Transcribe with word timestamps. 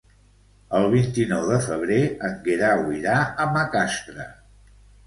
El 0.77 0.85
vint-i-nou 0.93 1.45
de 1.51 1.59
febrer 1.67 2.01
en 2.31 2.35
Guerau 2.49 2.85
irà 2.99 3.21
a 3.47 3.51
Macastre. 3.59 4.33